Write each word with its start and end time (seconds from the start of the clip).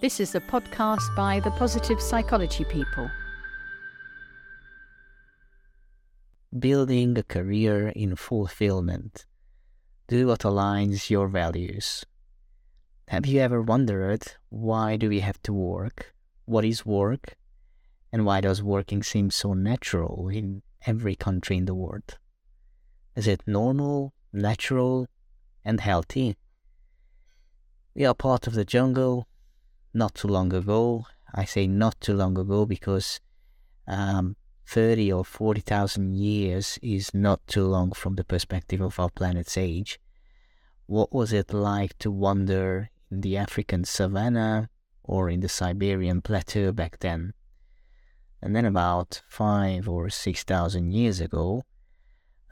This 0.00 0.18
is 0.18 0.34
a 0.34 0.40
podcast 0.40 1.14
by 1.14 1.40
the 1.40 1.50
Positive 1.50 2.00
Psychology 2.00 2.64
People. 2.64 3.10
Building 6.58 7.18
a 7.18 7.22
career 7.22 7.88
in 7.88 8.16
fulfillment. 8.16 9.26
Do 10.08 10.28
what 10.28 10.40
aligns 10.40 11.10
your 11.10 11.28
values. 11.28 12.06
Have 13.08 13.26
you 13.26 13.40
ever 13.40 13.60
wondered 13.60 14.22
why 14.48 14.96
do 14.96 15.10
we 15.10 15.20
have 15.20 15.42
to 15.42 15.52
work? 15.52 16.14
What 16.46 16.64
is 16.64 16.86
work? 16.86 17.36
And 18.10 18.24
why 18.24 18.40
does 18.40 18.62
working 18.62 19.02
seem 19.02 19.30
so 19.30 19.52
natural 19.52 20.30
in 20.30 20.62
every 20.86 21.14
country 21.14 21.58
in 21.58 21.66
the 21.66 21.74
world? 21.74 22.16
Is 23.16 23.26
it 23.26 23.42
normal, 23.46 24.14
natural, 24.32 25.08
and 25.62 25.78
healthy? 25.78 26.38
We 27.94 28.06
are 28.06 28.14
part 28.14 28.46
of 28.46 28.54
the 28.54 28.64
jungle 28.64 29.26
not 29.92 30.14
too 30.14 30.28
long 30.28 30.52
ago. 30.52 31.06
I 31.34 31.44
say 31.44 31.66
not 31.66 32.00
too 32.00 32.14
long 32.14 32.36
ago 32.38 32.66
because 32.66 33.20
um, 33.86 34.36
30 34.66 35.12
or 35.12 35.24
40,000 35.24 36.14
years 36.14 36.78
is 36.82 37.12
not 37.12 37.46
too 37.46 37.64
long 37.64 37.92
from 37.92 38.14
the 38.14 38.24
perspective 38.24 38.80
of 38.80 39.00
our 39.00 39.10
planet's 39.10 39.56
age. 39.56 39.98
What 40.86 41.12
was 41.12 41.32
it 41.32 41.52
like 41.52 41.98
to 41.98 42.10
wander 42.10 42.90
in 43.10 43.20
the 43.20 43.36
African 43.36 43.84
savannah 43.84 44.70
or 45.02 45.28
in 45.28 45.40
the 45.40 45.48
Siberian 45.48 46.20
plateau 46.20 46.72
back 46.72 46.98
then? 47.00 47.32
And 48.42 48.56
then 48.56 48.64
about 48.64 49.22
five 49.28 49.88
or 49.88 50.08
6,000 50.08 50.92
years 50.92 51.20
ago, 51.20 51.62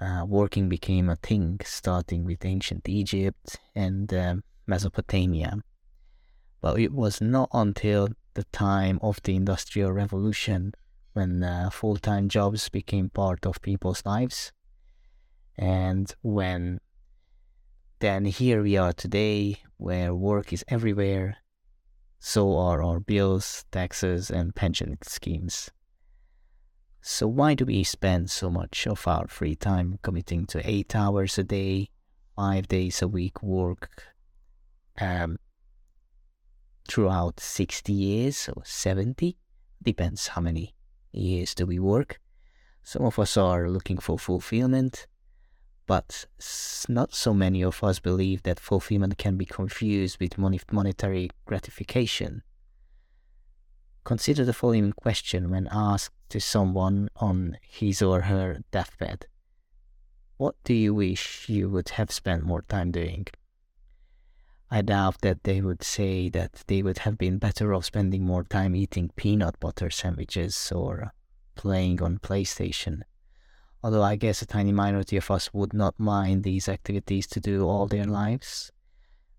uh, 0.01 0.24
working 0.27 0.68
became 0.68 1.09
a 1.09 1.16
thing, 1.16 1.60
starting 1.65 2.24
with 2.24 2.45
ancient 2.45 2.88
Egypt 2.88 3.59
and 3.74 4.12
uh, 4.12 4.37
Mesopotamia. 4.66 5.62
But 6.60 6.80
it 6.80 6.92
was 6.92 7.20
not 7.20 7.48
until 7.52 8.08
the 8.34 8.44
time 8.44 8.98
of 9.02 9.22
the 9.22 9.36
Industrial 9.36 9.92
Revolution 9.92 10.72
when 11.12 11.42
uh, 11.42 11.70
full 11.70 11.96
time 11.96 12.28
jobs 12.28 12.68
became 12.68 13.10
part 13.10 13.46
of 13.46 13.62
people's 13.62 14.04
lives. 14.04 14.52
And 15.56 16.15
when 16.23 16.80
then 18.00 18.26
here 18.26 18.62
we 18.62 18.76
are 18.76 18.92
today, 18.92 19.56
where 19.76 20.15
work 20.15 20.52
is 20.52 20.65
everywhere, 20.68 21.38
so 22.20 22.56
are 22.56 22.82
our 22.82 23.00
bills, 23.00 23.65
taxes, 23.72 24.30
and 24.30 24.54
pension 24.54 24.98
schemes. 25.02 25.70
So, 27.00 27.26
why 27.26 27.54
do 27.54 27.65
we 27.65 27.82
spend 27.84 28.30
so 28.30 28.50
much 28.50 28.87
of 28.87 29.06
our 29.09 29.26
free 29.26 29.56
time 29.56 29.98
committing 30.02 30.46
to 30.46 30.68
eight 30.68 30.95
hours 30.95 31.38
a 31.38 31.45
day, 31.45 31.90
five 32.37 32.68
days 32.68 33.02
a 33.02 33.09
week 33.09 33.43
work, 33.43 34.04
um, 35.00 35.38
throughout 36.88 37.38
60 37.38 37.92
years 37.92 38.48
or 38.56 38.62
70, 38.64 39.36
depends 39.82 40.28
how 40.28 40.40
many 40.40 40.74
years 41.12 41.54
do 41.54 41.66
we 41.66 41.78
work. 41.78 42.20
Some 42.82 43.04
of 43.04 43.18
us 43.18 43.36
are 43.36 43.68
looking 43.68 43.98
for 43.98 44.18
fulfillment, 44.18 45.06
but 45.86 46.26
not 46.88 47.14
so 47.14 47.34
many 47.34 47.62
of 47.62 47.84
us 47.84 47.98
believe 47.98 48.42
that 48.42 48.59
fulfillment 48.59 49.18
can 49.18 49.36
be 49.36 49.44
confused 49.44 50.18
with 50.20 50.38
monetary 50.38 51.30
gratification. 51.44 52.42
Consider 54.04 54.44
the 54.44 54.54
following 54.54 54.92
question 54.92 55.50
when 55.50 55.68
asked 55.70 56.14
to 56.30 56.40
someone 56.40 57.10
on 57.16 57.59
his 57.62 58.00
or 58.00 58.22
her 58.22 58.60
deathbed 58.70 59.26
What 60.38 60.56
do 60.64 60.72
you 60.72 60.94
wish 60.94 61.48
you 61.48 61.68
would 61.68 61.90
have 61.90 62.10
spent 62.10 62.42
more 62.44 62.62
time 62.62 62.90
doing? 62.90 63.26
I 64.71 64.83
doubt 64.83 65.22
that 65.22 65.44
they 65.44 65.62
would 65.62 65.83
say 65.83 66.28
that 66.28 66.65
they 66.66 66.83
would 66.83 66.99
have 66.99 67.16
been 67.16 67.38
better 67.38 67.72
off 67.72 67.87
spending 67.87 68.25
more 68.25 68.44
time 68.44 68.77
eating 68.77 69.11
peanut 69.16 69.59
butter 69.59 69.88
sandwiches 69.88 70.71
or 70.71 71.03
uh, 71.05 71.09
playing 71.55 72.03
on 72.03 72.19
PlayStation. 72.19 73.00
Although 73.83 74.03
I 74.03 74.16
guess 74.16 74.43
a 74.43 74.47
tiny 74.47 74.72
minority 74.72 75.17
of 75.17 75.31
us 75.31 75.55
would 75.55 75.73
not 75.73 75.99
mind 75.99 76.43
these 76.43 76.69
activities 76.69 77.27
to 77.28 77.41
do 77.41 77.67
all 77.67 77.87
their 77.87 78.05
lives. 78.05 78.71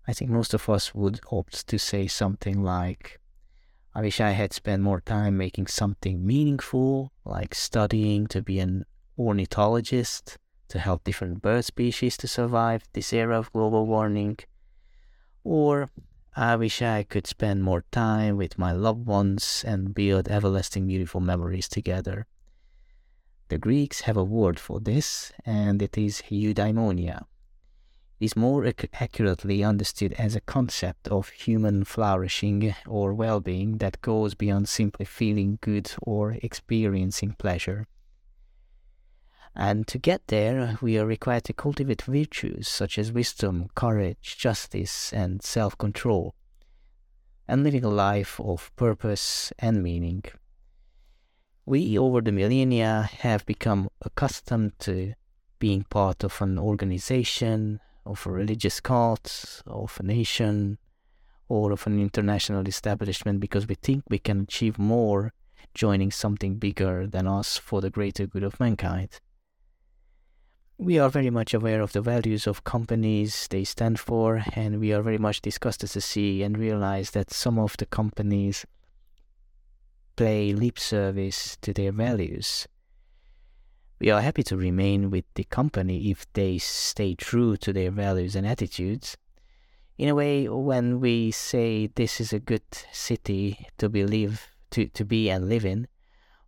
I 0.08 0.14
think 0.14 0.30
most 0.32 0.52
of 0.52 0.68
us 0.68 0.94
would 0.96 1.20
opt 1.30 1.68
to 1.68 1.78
say 1.78 2.08
something 2.08 2.64
like, 2.64 3.20
I 3.94 4.00
wish 4.00 4.20
I 4.20 4.30
had 4.30 4.52
spent 4.52 4.82
more 4.82 5.00
time 5.00 5.36
making 5.36 5.68
something 5.68 6.26
meaningful, 6.26 7.12
like 7.24 7.54
studying 7.54 8.26
to 8.28 8.42
be 8.42 8.58
an 8.58 8.84
ornithologist, 9.16 10.38
to 10.68 10.78
help 10.80 11.04
different 11.04 11.42
bird 11.42 11.64
species 11.64 12.16
to 12.16 12.26
survive 12.26 12.82
this 12.94 13.12
era 13.12 13.38
of 13.38 13.52
global 13.52 13.86
warming 13.86 14.38
or 15.44 15.90
I 16.36 16.56
wish 16.56 16.80
I 16.80 17.02
could 17.02 17.26
spend 17.26 17.64
more 17.64 17.84
time 17.90 18.36
with 18.36 18.58
my 18.58 18.72
loved 18.72 19.06
ones 19.06 19.64
and 19.66 19.94
build 19.94 20.28
everlasting 20.28 20.86
beautiful 20.86 21.20
memories 21.20 21.68
together. 21.68 22.26
The 23.48 23.58
Greeks 23.58 24.02
have 24.02 24.16
a 24.16 24.22
word 24.24 24.60
for 24.60 24.78
this, 24.78 25.32
and 25.44 25.82
it 25.82 25.98
is 25.98 26.22
eudaimonia. 26.30 27.24
It 28.20 28.26
is 28.26 28.36
more 28.36 28.64
ac- 28.64 28.90
accurately 28.92 29.64
understood 29.64 30.12
as 30.12 30.36
a 30.36 30.40
concept 30.40 31.08
of 31.08 31.30
human 31.30 31.84
flourishing 31.84 32.74
or 32.86 33.12
well 33.12 33.40
being 33.40 33.78
that 33.78 34.02
goes 34.02 34.34
beyond 34.34 34.68
simply 34.68 35.04
feeling 35.04 35.58
good 35.60 35.90
or 36.02 36.36
experiencing 36.42 37.34
pleasure. 37.38 37.88
And 39.54 39.86
to 39.88 39.98
get 39.98 40.28
there, 40.28 40.78
we 40.80 40.96
are 40.98 41.06
required 41.06 41.44
to 41.44 41.52
cultivate 41.52 42.02
virtues 42.02 42.68
such 42.68 42.98
as 42.98 43.12
wisdom, 43.12 43.68
courage, 43.74 44.36
justice, 44.38 45.12
and 45.12 45.42
self 45.42 45.76
control, 45.76 46.34
and 47.48 47.64
living 47.64 47.84
a 47.84 47.88
life 47.88 48.40
of 48.40 48.70
purpose 48.76 49.52
and 49.58 49.82
meaning. 49.82 50.22
We, 51.66 51.98
over 51.98 52.20
the 52.20 52.32
millennia, 52.32 53.10
have 53.18 53.44
become 53.44 53.90
accustomed 54.02 54.78
to 54.80 55.14
being 55.58 55.84
part 55.90 56.24
of 56.24 56.40
an 56.40 56.58
organization, 56.58 57.80
of 58.06 58.26
a 58.26 58.30
religious 58.30 58.80
cult, 58.80 59.62
of 59.66 59.98
a 60.00 60.02
nation, 60.04 60.78
or 61.48 61.72
of 61.72 61.86
an 61.86 62.00
international 62.00 62.66
establishment 62.66 63.40
because 63.40 63.66
we 63.66 63.74
think 63.74 64.04
we 64.08 64.18
can 64.18 64.42
achieve 64.42 64.78
more 64.78 65.32
joining 65.74 66.10
something 66.10 66.54
bigger 66.54 67.06
than 67.06 67.26
us 67.26 67.56
for 67.56 67.80
the 67.80 67.90
greater 67.90 68.26
good 68.26 68.42
of 68.42 68.58
mankind 68.58 69.20
we 70.80 70.98
are 70.98 71.10
very 71.10 71.28
much 71.28 71.52
aware 71.52 71.82
of 71.82 71.92
the 71.92 72.00
values 72.00 72.46
of 72.46 72.64
companies 72.64 73.46
they 73.50 73.64
stand 73.64 74.00
for, 74.00 74.42
and 74.54 74.80
we 74.80 74.94
are 74.94 75.02
very 75.02 75.18
much 75.18 75.42
disgusted 75.42 75.90
to 75.90 76.00
see 76.00 76.42
and 76.42 76.56
realize 76.56 77.10
that 77.10 77.30
some 77.30 77.58
of 77.58 77.76
the 77.76 77.84
companies 77.84 78.64
play 80.16 80.54
lip 80.54 80.78
service 80.78 81.58
to 81.60 81.74
their 81.74 81.92
values. 81.92 82.66
We 84.00 84.08
are 84.08 84.22
happy 84.22 84.42
to 84.44 84.56
remain 84.56 85.10
with 85.10 85.26
the 85.34 85.44
company 85.44 86.10
if 86.10 86.24
they 86.32 86.56
stay 86.56 87.14
true 87.14 87.58
to 87.58 87.74
their 87.74 87.90
values 87.90 88.34
and 88.34 88.46
attitudes. 88.46 89.18
In 89.98 90.08
a 90.08 90.14
way, 90.14 90.48
when 90.48 90.98
we 90.98 91.30
say 91.30 91.90
this 91.94 92.22
is 92.22 92.32
a 92.32 92.40
good 92.40 92.64
city 92.90 93.66
to 93.76 93.90
be 93.90 94.02
live 94.04 94.48
to, 94.70 94.86
to 94.86 95.04
be 95.04 95.28
and 95.28 95.46
live 95.46 95.66
in, 95.66 95.88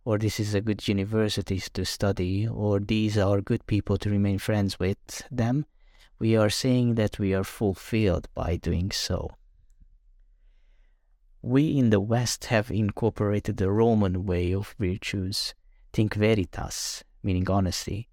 or 0.05 0.17
this 0.17 0.39
is 0.39 0.53
a 0.53 0.61
good 0.61 0.87
university 0.87 1.59
to 1.59 1.85
study, 1.85 2.47
or 2.47 2.79
these 2.79 3.17
are 3.17 3.41
good 3.41 3.65
people 3.67 3.97
to 3.97 4.09
remain 4.09 4.37
friends 4.37 4.79
with 4.79 5.23
them, 5.31 5.65
we 6.19 6.35
are 6.35 6.49
saying 6.49 6.95
that 6.95 7.19
we 7.19 7.33
are 7.33 7.43
fulfilled 7.43 8.27
by 8.33 8.57
doing 8.57 8.91
so. 8.91 9.31
We 11.41 11.77
in 11.77 11.89
the 11.89 11.99
West 11.99 12.45
have 12.45 12.71
incorporated 12.71 13.57
the 13.57 13.71
Roman 13.71 14.25
way 14.25 14.53
of 14.53 14.75
virtues, 14.79 15.53
think 15.91 16.15
veritas, 16.15 17.03
meaning 17.21 17.49
honesty. 17.49 18.07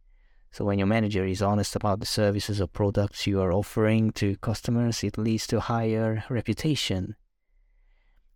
So 0.52 0.64
when 0.64 0.78
your 0.78 0.88
manager 0.88 1.24
is 1.24 1.42
honest 1.42 1.76
about 1.76 2.00
the 2.00 2.06
services 2.06 2.60
or 2.60 2.66
products 2.66 3.26
you 3.26 3.40
are 3.40 3.52
offering 3.52 4.10
to 4.12 4.36
customers, 4.36 5.04
it 5.04 5.16
leads 5.16 5.46
to 5.48 5.60
higher 5.60 6.24
reputation. 6.28 7.14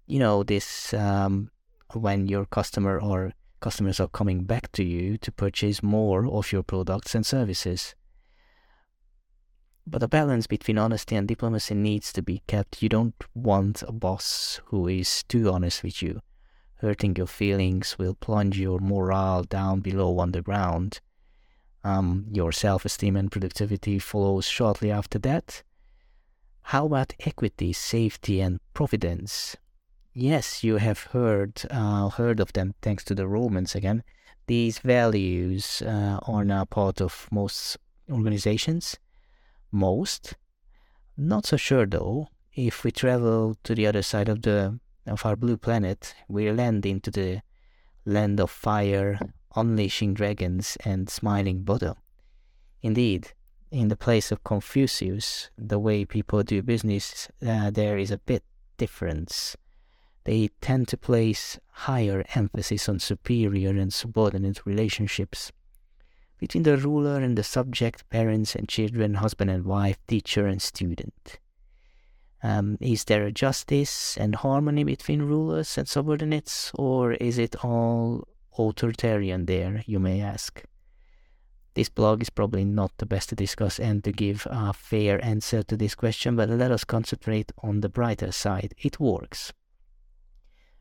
You 0.06 0.20
know, 0.20 0.44
this 0.44 0.94
um, 0.94 1.50
when 1.92 2.28
your 2.28 2.46
customer 2.46 3.00
or 3.00 3.32
customers 3.64 3.98
are 3.98 4.08
coming 4.08 4.44
back 4.44 4.70
to 4.72 4.84
you 4.84 5.16
to 5.16 5.32
purchase 5.32 5.82
more 5.82 6.26
of 6.26 6.52
your 6.52 6.62
products 6.62 7.14
and 7.14 7.24
services. 7.24 7.94
But 9.86 10.02
a 10.02 10.08
balance 10.08 10.46
between 10.46 10.76
honesty 10.76 11.16
and 11.16 11.26
diplomacy 11.26 11.74
needs 11.74 12.12
to 12.12 12.22
be 12.22 12.42
kept. 12.46 12.82
You 12.82 12.90
don't 12.90 13.14
want 13.34 13.82
a 13.82 13.92
boss 13.92 14.60
who 14.66 14.86
is 14.86 15.22
too 15.22 15.50
honest 15.50 15.82
with 15.82 16.02
you. 16.02 16.20
Hurting 16.82 17.16
your 17.16 17.26
feelings 17.26 17.96
will 17.98 18.14
plunge 18.14 18.58
your 18.58 18.80
morale 18.80 19.44
down 19.44 19.80
below 19.80 20.20
underground. 20.20 21.00
Um, 21.82 22.26
your 22.30 22.52
self 22.52 22.84
esteem 22.84 23.16
and 23.16 23.32
productivity 23.32 23.98
follows 23.98 24.46
shortly 24.46 24.90
after 24.90 25.18
that. 25.20 25.62
How 26.72 26.84
about 26.84 27.14
equity, 27.20 27.72
safety, 27.72 28.42
and 28.42 28.60
providence? 28.74 29.56
Yes, 30.16 30.62
you 30.62 30.76
have 30.76 31.08
heard 31.10 31.62
uh, 31.70 32.08
heard 32.08 32.38
of 32.38 32.52
them 32.52 32.74
thanks 32.80 33.02
to 33.04 33.16
the 33.16 33.26
Romans 33.26 33.74
again. 33.74 34.04
These 34.46 34.78
values 34.78 35.82
uh, 35.82 36.20
are 36.22 36.44
now 36.44 36.66
part 36.66 37.00
of 37.00 37.26
most 37.32 37.78
organizations. 38.08 38.96
Most. 39.72 40.34
Not 41.16 41.46
so 41.46 41.56
sure 41.56 41.84
though. 41.84 42.28
If 42.54 42.84
we 42.84 42.92
travel 42.92 43.56
to 43.64 43.74
the 43.74 43.88
other 43.88 44.02
side 44.02 44.28
of 44.28 44.42
the 44.42 44.78
of 45.04 45.26
our 45.26 45.34
blue 45.34 45.56
planet, 45.56 46.14
we 46.28 46.48
land 46.52 46.86
into 46.86 47.10
the 47.10 47.42
land 48.04 48.38
of 48.38 48.52
fire, 48.52 49.18
unleashing 49.56 50.14
dragons, 50.14 50.76
and 50.84 51.10
smiling 51.10 51.64
Buddha. 51.64 51.96
Indeed, 52.82 53.32
in 53.72 53.88
the 53.88 53.96
place 53.96 54.30
of 54.30 54.44
Confucius, 54.44 55.50
the 55.58 55.80
way 55.80 56.04
people 56.04 56.44
do 56.44 56.62
business, 56.62 57.28
uh, 57.44 57.70
there 57.70 57.98
is 57.98 58.12
a 58.12 58.18
bit 58.18 58.44
difference. 58.76 59.56
They 60.24 60.48
tend 60.60 60.88
to 60.88 60.96
place 60.96 61.58
higher 61.70 62.24
emphasis 62.34 62.88
on 62.88 62.98
superior 62.98 63.70
and 63.70 63.92
subordinate 63.92 64.64
relationships 64.64 65.52
between 66.38 66.62
the 66.62 66.76
ruler 66.76 67.20
and 67.20 67.38
the 67.38 67.42
subject, 67.42 68.08
parents 68.10 68.54
and 68.54 68.68
children, 68.68 69.14
husband 69.14 69.50
and 69.50 69.64
wife, 69.64 69.98
teacher 70.06 70.46
and 70.46 70.60
student. 70.60 71.38
Um, 72.42 72.76
is 72.80 73.04
there 73.04 73.24
a 73.24 73.32
justice 73.32 74.16
and 74.18 74.34
harmony 74.34 74.84
between 74.84 75.22
rulers 75.22 75.78
and 75.78 75.88
subordinates, 75.88 76.70
or 76.74 77.12
is 77.14 77.38
it 77.38 77.64
all 77.64 78.28
authoritarian 78.58 79.46
there, 79.46 79.82
you 79.86 79.98
may 79.98 80.20
ask? 80.20 80.62
This 81.74 81.88
blog 81.88 82.22
is 82.22 82.30
probably 82.30 82.64
not 82.64 82.92
the 82.98 83.06
best 83.06 83.30
to 83.30 83.34
discuss 83.34 83.80
and 83.80 84.04
to 84.04 84.12
give 84.12 84.46
a 84.50 84.72
fair 84.72 85.24
answer 85.24 85.62
to 85.62 85.76
this 85.76 85.94
question, 85.94 86.36
but 86.36 86.50
let 86.50 86.70
us 86.70 86.84
concentrate 86.84 87.50
on 87.62 87.80
the 87.80 87.88
brighter 87.88 88.30
side. 88.30 88.74
It 88.78 89.00
works. 89.00 89.52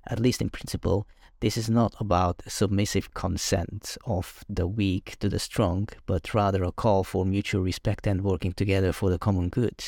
At 0.08 0.20
least 0.20 0.42
in 0.42 0.50
principle, 0.50 1.08
this 1.40 1.58
is 1.58 1.70
not 1.70 1.96
about 2.00 2.42
submissive 2.48 3.14
consent 3.14 3.98
of 4.06 4.44
the 4.48 4.68
weak 4.68 5.18
to 5.20 5.30
the 5.30 5.40
strong, 5.40 5.90
but 6.06 6.34
rather 6.34 6.64
a 6.64 6.72
call 6.72 7.04
for 7.04 7.26
mutual 7.26 7.62
respect 7.62 8.08
and 8.08 8.22
working 8.22 8.54
together 8.54 8.92
for 8.92 9.10
the 9.10 9.20
common 9.20 9.50
good. 9.50 9.84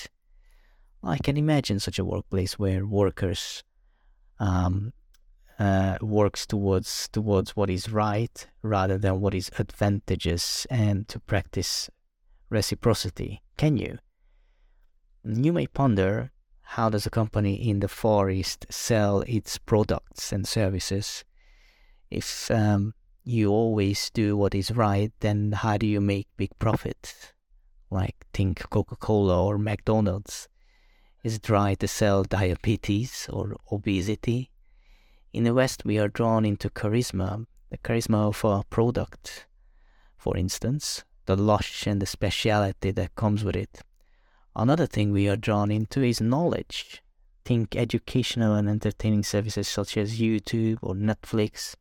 I 1.04 1.18
can 1.18 1.38
imagine 1.38 1.80
such 1.80 2.00
a 2.00 2.06
workplace 2.06 2.58
where 2.58 2.86
workers 2.86 3.64
um, 4.40 4.94
uh, 5.60 5.98
works 6.02 6.46
towards 6.46 7.08
towards 7.10 7.56
what 7.56 7.70
is 7.70 7.90
right 7.90 8.48
rather 8.62 8.98
than 8.98 9.22
what 9.22 9.34
is 9.34 9.50
advantageous, 9.58 10.66
and 10.66 11.08
to 11.08 11.20
practice 11.20 11.90
reciprocity. 12.50 13.42
Can 13.58 13.78
you? 13.78 13.98
You 15.24 15.54
may 15.54 15.68
ponder 15.68 16.32
how 16.66 16.90
does 16.90 17.06
a 17.06 17.10
company 17.10 17.54
in 17.70 17.80
the 17.80 17.88
Far 17.88 18.30
East 18.30 18.66
sell 18.70 19.22
its 19.22 19.58
products 19.58 20.32
and 20.32 20.48
services? 20.48 21.24
If 22.10 22.50
um, 22.52 22.94
you 23.24 23.52
always 23.52 24.10
do 24.10 24.36
what 24.36 24.56
is 24.56 24.72
right, 24.72 25.12
then 25.20 25.52
how 25.52 25.78
do 25.78 25.86
you 25.88 26.02
make 26.02 26.28
big 26.38 26.58
profit? 26.60 27.34
Like 27.90 28.26
think 28.34 28.70
Coca-Cola 28.70 29.46
or 29.46 29.58
McDonald's. 29.58 30.48
Is 31.24 31.38
it 31.38 31.50
right 31.50 31.80
to 31.80 31.88
sell 31.88 32.24
diabetes 32.24 33.28
or 33.32 33.56
obesity? 33.72 34.52
In 35.34 35.44
the 35.44 35.54
West, 35.54 35.84
we 35.86 35.98
are 35.98 36.08
drawn 36.08 36.46
into 36.46 36.70
charisma, 36.70 37.46
the 37.70 37.78
charisma 37.78 38.28
of 38.28 38.44
a 38.44 38.64
product, 38.70 39.48
for 40.18 40.36
instance, 40.38 41.04
the 41.26 41.36
lush 41.36 41.88
and 41.88 42.02
the 42.02 42.06
speciality 42.06 42.92
that 42.92 43.16
comes 43.16 43.44
with 43.44 43.56
it. 43.56 43.82
Another 44.56 44.86
thing 44.86 45.12
we 45.12 45.28
are 45.28 45.36
drawn 45.36 45.70
into 45.70 46.02
is 46.02 46.22
knowledge. 46.22 47.04
Think 47.44 47.76
educational 47.76 48.56
and 48.56 48.70
entertaining 48.70 49.24
services 49.24 49.68
such 49.68 49.98
as 49.98 50.20
YouTube 50.20 50.80
or 50.82 50.96
Netflix. 50.96 51.76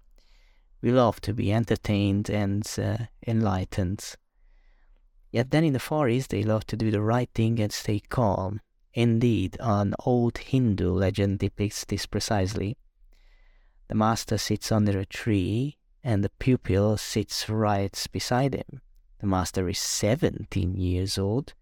We 0.83 0.91
love 0.91 1.21
to 1.23 1.33
be 1.33 1.53
entertained 1.53 2.29
and 2.29 2.69
uh, 2.77 3.07
enlightened. 3.27 4.17
Yet 5.31 5.51
then 5.51 5.65
in 5.65 5.73
the 5.73 5.79
Far 5.79 6.09
East, 6.09 6.31
they 6.31 6.43
love 6.43 6.67
to 6.67 6.77
do 6.77 6.91
the 6.91 7.01
right 7.01 7.31
thing 7.35 7.61
and 7.61 7.73
stay 7.73 8.01
calm. 8.01 8.61
Indeed, 8.93 9.57
an 9.61 9.95
old 10.05 10.39
Hindu 10.39 10.93
legend 10.93 11.39
depicts 11.39 11.85
this 11.85 12.07
precisely. 12.07 12.77
The 13.89 13.95
master 13.95 14.39
sits 14.39 14.71
under 14.71 14.99
a 14.99 15.07
tree, 15.07 15.79
and 16.03 16.23
the 16.23 16.31
pupil 16.39 16.97
sits 16.97 17.49
right 17.49 18.07
beside 18.13 18.55
him. 18.55 18.81
The 19.19 19.27
master 19.27 19.69
is 19.69 19.79
17 19.79 20.77
years 20.77 21.19
old, 21.19 21.55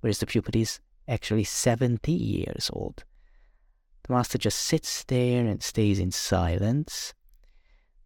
whereas 0.00 0.18
the 0.18 0.26
pupil 0.26 0.60
is 0.60 0.80
actually 1.08 1.44
70 1.44 2.12
years 2.12 2.70
old. 2.72 3.04
The 4.04 4.14
master 4.14 4.38
just 4.38 4.60
sits 4.60 5.04
there 5.04 5.46
and 5.46 5.62
stays 5.62 5.98
in 5.98 6.10
silence. 6.10 7.14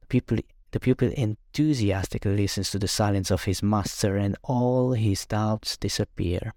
The 0.00 0.06
pupil, 0.06 0.38
the 0.72 0.80
pupil 0.80 1.10
enthusiastically 1.16 2.36
listens 2.36 2.70
to 2.70 2.78
the 2.78 2.88
silence 2.88 3.30
of 3.30 3.44
his 3.44 3.62
master, 3.62 4.16
and 4.16 4.36
all 4.42 4.92
his 4.92 5.26
doubts 5.26 5.76
disappear 5.76 6.52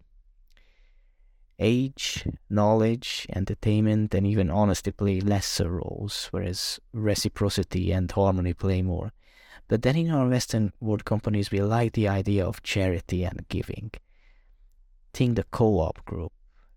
age, 1.59 2.27
knowledge, 2.49 3.25
entertainment, 3.33 4.13
and 4.13 4.27
even 4.27 4.49
honesty 4.49 4.91
play 4.91 5.19
lesser 5.19 5.69
roles, 5.69 6.27
whereas 6.31 6.79
reciprocity 6.93 7.91
and 7.91 8.11
harmony 8.11 8.53
play 8.53 8.81
more. 8.81 9.11
But 9.67 9.81
then 9.81 9.95
in 9.95 10.11
our 10.11 10.27
Western 10.27 10.71
world 10.79 11.03
companies, 11.03 11.51
we 11.51 11.61
like 11.61 11.93
the 11.93 12.07
idea 12.07 12.45
of 12.45 12.63
charity 12.63 13.23
and 13.23 13.47
giving. 13.49 13.91
Think 15.17 15.35
the 15.35 15.45
co-op 15.45 16.05
group 16.05 16.31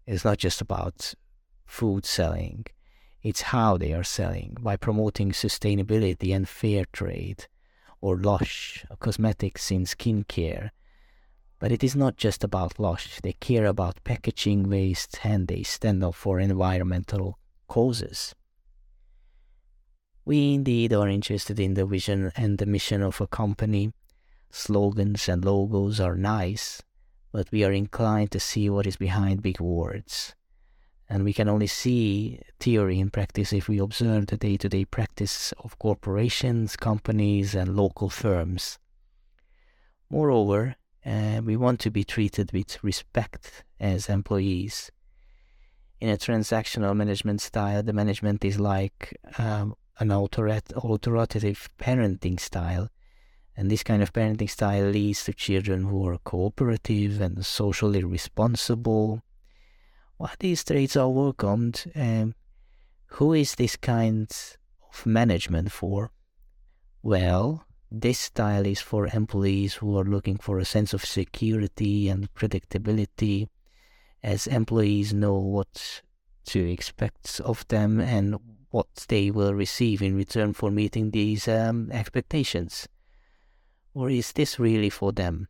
is 0.07 0.25
not 0.25 0.39
just 0.39 0.63
about 0.63 1.13
food 1.67 2.07
selling, 2.07 2.65
it's 3.23 3.43
how 3.43 3.77
they 3.77 3.93
are 3.93 4.03
selling 4.03 4.57
by 4.63 4.77
promoting 4.79 5.33
sustainability 5.33 6.35
and 6.35 6.49
fair 6.49 6.87
trade, 6.91 7.49
or 8.01 8.17
Lush, 8.17 8.87
cosmetics 8.99 9.71
in 9.71 9.85
skincare, 9.85 10.71
but 11.59 11.71
it 11.71 11.85
is 11.85 11.95
not 11.95 12.17
just 12.17 12.43
about 12.43 12.79
Lush. 12.79 13.21
They 13.23 13.35
care 13.35 13.67
about 13.67 14.03
packaging 14.05 14.71
waste 14.71 15.21
and 15.23 15.47
they 15.47 15.63
stand 15.63 16.03
up 16.03 16.15
for 16.15 16.41
environmental 16.41 17.39
causes. 17.69 18.35
We 20.25 20.55
indeed 20.55 20.95
are 20.95 21.09
interested 21.09 21.61
in 21.61 21.75
the 21.75 21.85
vision 21.85 22.33
and 22.37 22.57
the 22.57 22.65
mission 22.65 23.03
of 23.03 23.21
a 23.21 23.27
company. 23.27 23.93
Slogans 24.51 25.29
and 25.29 25.45
logos 25.45 26.01
are 26.01 26.17
nice, 26.17 26.81
but 27.33 27.51
we 27.51 27.65
are 27.65 27.73
inclined 27.73 28.31
to 28.33 28.41
see 28.41 28.69
what 28.69 28.87
is 28.87 28.97
behind 28.97 29.43
big 29.43 29.61
words. 29.61 30.35
And 31.09 31.25
we 31.25 31.33
can 31.33 31.49
only 31.49 31.67
see 31.67 32.41
theory 32.61 33.01
in 33.01 33.11
practice 33.11 33.53
if 33.53 33.69
we 33.69 33.79
observe 33.79 34.27
the 34.27 34.37
day 34.37 34.57
to 34.59 34.69
day 34.69 34.85
practice 34.85 35.53
of 35.65 35.79
corporations, 35.79 36.77
companies, 36.77 37.55
and 37.55 37.77
local 37.77 38.09
firms. 38.09 38.79
Moreover, 40.09 40.77
uh, 41.05 41.41
we 41.45 41.57
want 41.57 41.81
to 41.81 41.91
be 41.91 42.05
treated 42.05 42.53
with 42.53 42.83
respect 42.85 43.65
as 43.79 44.09
employees. 44.09 44.91
In 46.01 46.09
a 46.09 46.17
transactional 46.17 46.97
management 46.97 47.41
style, 47.41 47.83
the 47.83 47.93
management 47.93 48.45
is 48.45 48.59
like 48.59 49.17
um, 49.39 49.75
an 49.99 50.11
authoritative 50.11 51.69
parenting 51.79 52.41
style. 52.41 52.89
And 53.57 53.71
this 53.71 53.83
kind 53.83 54.03
of 54.03 54.13
parenting 54.13 54.49
style 54.49 54.87
leads 54.87 55.25
to 55.25 55.33
children 55.33 55.85
who 55.85 56.07
are 56.07 56.19
cooperative 56.19 57.21
and 57.21 57.45
socially 57.45 58.05
responsible. 58.05 59.23
While 60.17 60.35
these 60.39 60.65
traits 60.65 60.97
are 60.97 61.09
welcomed, 61.09 61.91
um, 61.95 62.35
who 63.07 63.33
is 63.35 63.55
this 63.55 63.77
kind 63.77 64.31
of 64.91 65.07
management 65.07 65.73
for? 65.73 66.11
Well, 67.03 67.67
this 67.91 68.19
style 68.19 68.67
is 68.67 68.81
for 68.81 69.09
employees 69.09 69.75
who 69.75 69.99
are 69.99 70.05
looking 70.05 70.37
for 70.37 70.59
a 70.59 70.65
sense 70.65 70.95
of 70.95 71.05
security 71.05 72.09
and 72.09 72.33
predictability, 72.35 73.49
as 74.23 74.47
employees 74.47 75.13
know 75.13 75.35
what 75.35 76.03
to 76.47 76.71
expect 76.71 77.41
of 77.41 77.67
them 77.69 78.01
and 78.01 78.37
what 78.71 79.07
they 79.09 79.31
will 79.31 79.55
receive 79.55 80.03
in 80.03 80.15
return 80.17 80.53
for 80.53 80.71
meeting 80.71 81.11
these 81.11 81.49
um, 81.49 81.91
expectations. 81.91 82.87
Or 83.95 84.11
is 84.11 84.33
this 84.33 84.59
really 84.59 84.91
for 84.91 85.13
them? 85.13 85.49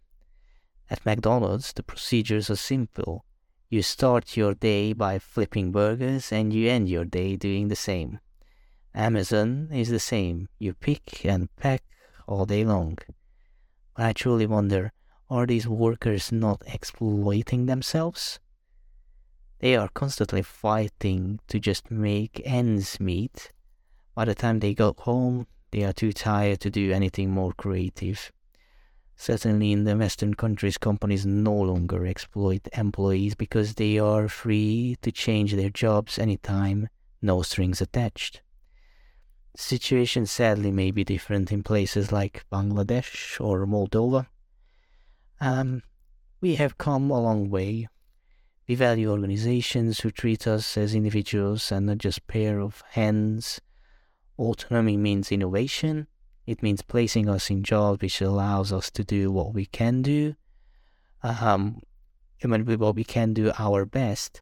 At 0.88 1.04
McDonald's, 1.04 1.72
the 1.72 1.82
procedures 1.82 2.50
are 2.50 2.56
simple. 2.56 3.24
You 3.68 3.82
start 3.82 4.36
your 4.36 4.54
day 4.54 4.92
by 4.92 5.18
flipping 5.18 5.70
burgers 5.70 6.32
and 6.32 6.52
you 6.52 6.68
end 6.68 6.88
your 6.88 7.04
day 7.04 7.36
doing 7.36 7.68
the 7.68 7.76
same. 7.76 8.18
Amazon 8.94 9.68
is 9.72 9.88
the 9.88 10.00
same. 10.00 10.48
You 10.58 10.74
pick 10.74 11.24
and 11.24 11.54
pack 11.56 11.84
all 12.26 12.46
day 12.46 12.64
long. 12.64 12.98
I 13.96 14.12
truly 14.12 14.46
wonder 14.46 14.92
are 15.28 15.46
these 15.46 15.68
workers 15.68 16.32
not 16.32 16.62
exploiting 16.66 17.66
themselves? 17.66 18.40
They 19.60 19.76
are 19.76 19.88
constantly 19.88 20.42
fighting 20.42 21.38
to 21.46 21.60
just 21.60 21.90
make 21.90 22.42
ends 22.44 22.98
meet. 22.98 23.52
By 24.16 24.24
the 24.24 24.34
time 24.34 24.58
they 24.58 24.74
go 24.74 24.92
home, 24.98 25.46
they 25.72 25.84
are 25.84 25.92
too 25.92 26.12
tired 26.12 26.60
to 26.60 26.70
do 26.70 26.92
anything 26.92 27.30
more 27.30 27.52
creative. 27.52 28.32
Certainly 29.16 29.72
in 29.72 29.84
the 29.84 29.96
Western 29.96 30.34
countries, 30.34 30.78
companies 30.78 31.26
no 31.26 31.54
longer 31.54 32.06
exploit 32.06 32.66
employees 32.72 33.34
because 33.34 33.74
they 33.74 33.98
are 33.98 34.28
free 34.28 34.96
to 35.02 35.12
change 35.12 35.54
their 35.54 35.70
jobs 35.70 36.18
anytime, 36.18 36.88
no 37.22 37.42
strings 37.42 37.80
attached 37.80 38.40
The 39.54 39.60
situation 39.62 40.26
sadly 40.26 40.70
may 40.72 40.90
be 40.90 41.04
different 41.04 41.52
in 41.52 41.62
places 41.62 42.12
like 42.12 42.46
Bangladesh 42.50 43.40
or 43.40 43.66
Moldova. 43.66 44.26
Um, 45.40 45.82
we 46.40 46.54
have 46.56 46.78
come 46.78 47.10
a 47.10 47.20
long 47.20 47.50
way. 47.50 47.88
We 48.66 48.74
value 48.74 49.10
organizations 49.10 50.00
who 50.00 50.10
treat 50.10 50.46
us 50.46 50.76
as 50.78 50.94
individuals 50.94 51.70
and 51.72 51.86
not 51.86 51.98
just 51.98 52.26
pair 52.26 52.60
of 52.60 52.82
hands. 52.90 53.60
Autonomy 54.40 54.96
means 54.96 55.30
innovation. 55.30 56.06
It 56.46 56.62
means 56.62 56.80
placing 56.80 57.28
us 57.28 57.50
in 57.50 57.62
jobs 57.62 58.00
which 58.00 58.22
allows 58.22 58.72
us 58.72 58.90
to 58.92 59.04
do 59.04 59.30
what 59.30 59.52
we 59.52 59.66
can 59.66 60.00
do. 60.00 60.34
Um, 61.22 61.82
what 62.42 62.94
we 62.94 63.04
can 63.04 63.34
do 63.34 63.52
our 63.58 63.84
best. 63.84 64.40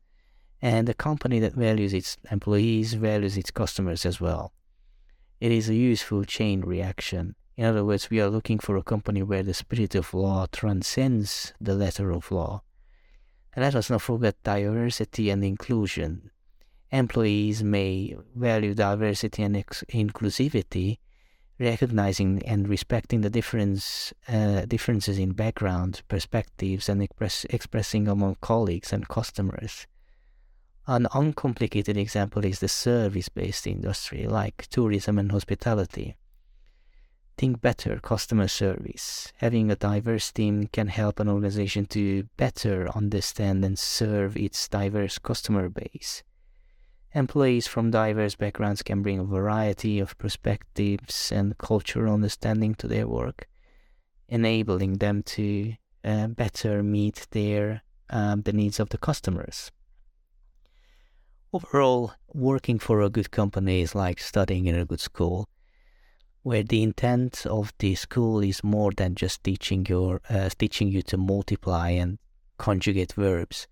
And 0.63 0.89
a 0.89 0.95
company 0.95 1.41
that 1.41 1.55
values 1.55 1.93
its 1.93 2.17
employees 2.31 2.95
values 2.95 3.37
its 3.37 3.51
customers 3.51 4.07
as 4.07 4.21
well. 4.21 4.53
It 5.41 5.51
is 5.51 5.69
a 5.69 5.75
useful 5.75 6.25
chain 6.25 6.61
reaction. 6.61 7.35
In 7.57 7.65
other 7.65 7.85
words, 7.85 8.09
we 8.09 8.21
are 8.21 8.31
looking 8.31 8.61
for 8.61 8.77
a 8.77 8.85
company 8.85 9.25
where 9.25 9.43
the 9.43 9.53
spirit 9.53 9.97
of 9.97 10.15
law 10.15 10.47
transcends 10.53 11.53
the 11.61 11.75
letter 11.75 12.13
of 12.13 12.31
law. 12.31 12.63
And 13.53 13.65
let 13.65 13.75
us 13.75 13.91
not 13.91 14.03
forget 14.03 14.41
diversity 14.45 15.29
and 15.31 15.43
inclusion. 15.43 16.31
Employees 16.91 17.63
may 17.63 18.17
value 18.35 18.75
diversity 18.75 19.43
and 19.43 19.57
ex- 19.57 19.85
inclusivity, 19.93 20.99
recognizing 21.59 22.43
and 22.45 22.69
respecting 22.69 23.21
the 23.21 23.29
difference, 23.29 24.15
uh, 24.27 24.63
differences 24.65 25.19
in 25.19 25.33
background, 25.33 26.03
perspectives, 26.09 26.89
and 26.89 27.03
express, 27.03 27.45
expressing 27.51 28.09
among 28.09 28.37
colleagues 28.41 28.93
and 28.93 29.07
customers. 29.09 29.87
An 30.87 31.07
uncomplicated 31.13 31.99
example 31.99 32.47
is 32.47 32.61
the 32.61 32.69
service 32.69 33.29
based 33.29 33.67
industry 33.67 34.27
like 34.27 34.67
tourism 34.71 35.19
and 35.19 35.31
hospitality. 35.31 36.17
Think 37.37 37.61
better 37.61 38.01
customer 38.01 38.49
service. 38.49 39.31
Having 39.37 39.71
a 39.71 39.77
diverse 39.77 40.33
team 40.33 40.69
can 40.69 40.89
help 40.89 41.21
an 41.21 41.29
organization 41.29 41.85
to 41.87 42.25
better 42.39 42.89
understand 42.97 43.63
and 43.63 43.79
serve 43.79 44.39
its 44.39 44.67
diverse 44.67 45.19
customer 45.19 45.69
base. 45.69 46.23
Employees 47.15 47.67
from 47.67 47.91
diverse 47.91 48.35
backgrounds 48.35 48.83
can 48.83 49.03
bring 49.03 49.19
a 49.19 49.25
variety 49.25 49.99
of 49.99 50.19
perspectives 50.19 51.33
and 51.33 51.57
cultural 51.57 52.13
understanding 52.13 52.75
to 52.75 52.87
their 52.87 53.09
work, 53.09 53.49
enabling 54.29 54.95
them 54.99 55.23
to 55.23 55.75
uh, 56.05 56.27
better 56.29 56.83
meet 56.83 57.27
their 57.31 57.83
um, 58.11 58.43
the 58.43 58.53
needs 58.53 58.79
of 58.79 58.91
the 58.91 58.99
customers. 58.99 59.71
Overall, 61.53 62.13
working 62.29 62.79
for 62.79 63.01
a 63.01 63.11
good 63.11 63.31
company 63.31 63.81
is 63.81 63.95
like 63.95 64.21
studying 64.21 64.67
in 64.67 64.75
a 64.75 64.85
good 64.85 65.01
school 65.01 65.49
where 66.43 66.63
the 66.63 66.83
intent 66.83 67.47
of 67.47 67.73
the 67.79 67.95
school 67.95 68.41
is 68.41 68.63
more 68.63 68.93
than 68.93 69.15
just 69.15 69.43
teaching 69.43 69.85
your 69.87 70.21
uh, 70.29 70.49
teaching 70.59 70.89
you 70.89 71.03
to 71.03 71.17
multiply 71.17 71.91
and 71.91 72.19
conjugate 72.59 73.13
verbs 73.15 73.67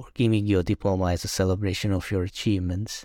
or 0.00 0.08
giving 0.14 0.46
you 0.46 0.58
a 0.58 0.62
diploma 0.62 1.12
as 1.12 1.24
a 1.24 1.28
celebration 1.28 1.92
of 1.92 2.10
your 2.10 2.22
achievements. 2.22 3.04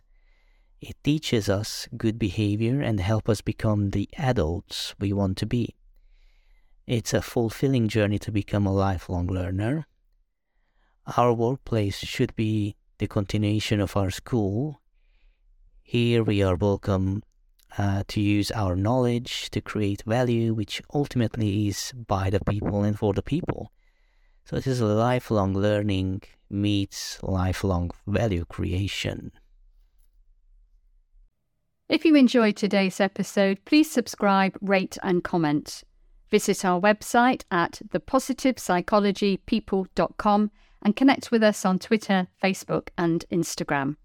It 0.79 0.95
teaches 1.03 1.49
us 1.49 1.89
good 1.97 2.17
behavior 2.17 2.79
and 2.79 3.01
help 3.01 3.27
us 3.27 3.41
become 3.41 3.89
the 3.89 4.07
adults 4.17 4.95
we 4.97 5.11
want 5.11 5.37
to 5.39 5.45
be. 5.45 5.75
It's 6.87 7.13
a 7.13 7.21
fulfilling 7.21 7.89
journey 7.89 8.17
to 8.19 8.31
become 8.31 8.65
a 8.65 8.73
lifelong 8.73 9.27
learner. 9.27 9.87
Our 11.17 11.33
workplace 11.33 11.97
should 11.97 12.33
be 12.35 12.77
the 12.99 13.07
continuation 13.07 13.81
of 13.81 13.97
our 13.97 14.09
school. 14.09 14.81
Here 15.83 16.23
we 16.23 16.41
are 16.41 16.55
welcome 16.55 17.23
uh, 17.77 18.03
to 18.07 18.21
use 18.21 18.51
our 18.51 18.75
knowledge 18.77 19.49
to 19.49 19.59
create 19.59 20.03
value, 20.03 20.53
which 20.53 20.81
ultimately 20.93 21.67
is 21.67 21.91
by 22.07 22.29
the 22.29 22.39
people 22.39 22.83
and 22.83 22.97
for 22.97 23.13
the 23.13 23.21
people. 23.21 23.73
So 24.45 24.55
it 24.55 24.65
is 24.65 24.79
a 24.79 24.85
lifelong 24.85 25.53
learning 25.53 26.21
meets 26.49 27.21
lifelong 27.23 27.91
value 28.07 28.45
creation. 28.45 29.31
If 31.87 32.03
you 32.03 32.15
enjoyed 32.15 32.55
today's 32.55 32.99
episode, 32.99 33.63
please 33.65 33.91
subscribe, 33.91 34.57
rate, 34.59 34.97
and 35.03 35.23
comment. 35.23 35.83
Visit 36.31 36.65
our 36.65 36.81
website 36.81 37.43
at 37.51 37.79
thepositivepsychologypeople.com 37.89 40.51
and 40.81 40.95
connect 40.95 41.29
with 41.31 41.43
us 41.43 41.63
on 41.63 41.77
Twitter, 41.79 42.27
Facebook, 42.43 42.89
and 42.97 43.23
Instagram. 43.31 43.95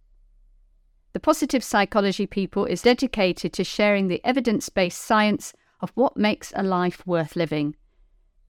The 1.12 1.20
Positive 1.20 1.64
Psychology 1.64 2.26
People 2.26 2.66
is 2.66 2.82
dedicated 2.82 3.52
to 3.54 3.64
sharing 3.64 4.09
the 4.09 4.20
evidence 4.25 4.68
based 4.68 5.00
science 5.00 5.54
of 5.80 5.90
what 5.94 6.16
makes 6.16 6.52
a 6.54 6.62
life 6.62 7.04
worth 7.06 7.35
living. 7.35 7.75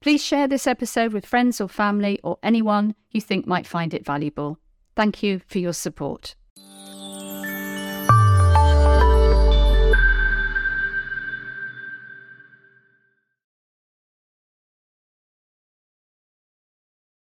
Please 0.02 0.22
share 0.22 0.48
this 0.48 0.66
episode 0.66 1.12
with 1.12 1.24
friends 1.24 1.60
or 1.60 1.68
family 1.68 2.18
or 2.24 2.36
anyone 2.42 2.96
you 3.12 3.20
think 3.20 3.46
might 3.46 3.68
find 3.68 3.94
it 3.94 4.04
valuable. 4.04 4.58
Thank 4.96 5.22
you 5.22 5.40
for 5.46 5.60
your 5.60 5.72
support. 5.72 6.34